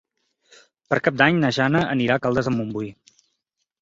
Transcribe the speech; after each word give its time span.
Per 0.93 0.97
Cap 1.09 1.19
d'Any 1.21 1.37
na 1.43 1.53
Jana 1.59 1.83
anirà 1.91 2.17
a 2.21 2.25
Caldes 2.25 2.51
de 2.51 2.55
Montbui. 2.59 2.93